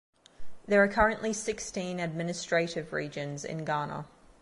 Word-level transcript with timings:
There 0.65 0.81
are 0.81 0.87
currently 0.87 1.31
sixteen 1.31 1.99
administrative 1.99 2.91
regions 2.91 3.45
in 3.45 3.63
Ghana. 3.65 4.07